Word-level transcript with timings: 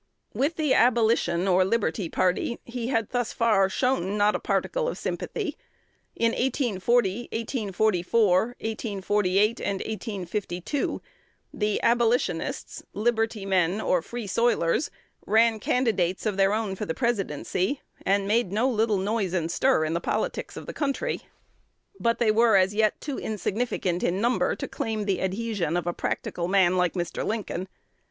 With 0.33 0.55
the 0.55 0.73
Abolition 0.73 1.47
or 1.47 1.63
Liberty 1.63 2.09
party, 2.09 2.57
he 2.65 2.87
had 2.87 3.11
thus 3.11 3.31
far 3.31 3.69
shown 3.69 4.17
not 4.17 4.33
a 4.33 4.39
particle 4.39 4.87
of 4.87 4.97
sympathy. 4.97 5.57
In 6.15 6.31
1840, 6.31 7.29
1844, 7.31 8.39
1848, 8.59 9.59
and 9.59 9.75
1852, 9.81 11.01
the 11.53 11.79
Abolitionists, 11.83 12.81
Liberty 12.95 13.45
men, 13.45 13.79
or 13.79 14.01
Free 14.01 14.25
Soilers, 14.25 14.89
ran 15.27 15.59
candidates 15.59 16.25
of 16.25 16.35
their 16.35 16.51
own 16.51 16.73
for 16.75 16.87
the 16.87 16.95
Presidency, 16.95 17.81
and 18.03 18.27
made 18.27 18.51
no 18.51 18.67
little 18.67 18.97
noise 18.97 19.33
and 19.35 19.51
stir 19.51 19.85
in 19.85 19.93
the 19.93 20.01
politics 20.01 20.57
of 20.57 20.65
the 20.65 20.73
country; 20.73 21.19
but 21.99 22.17
they 22.17 22.31
were 22.31 22.55
as 22.55 22.73
yet 22.73 22.99
too 23.01 23.19
insignificant 23.19 24.01
in 24.01 24.19
number 24.19 24.55
to 24.55 24.67
claim 24.67 25.05
the 25.05 25.21
adhesion 25.21 25.77
of 25.77 25.85
a 25.85 25.93
practical 25.93 26.47
man 26.47 26.75
like 26.75 26.93
Mr. 26.93 27.23
Lincoln. 27.23 27.67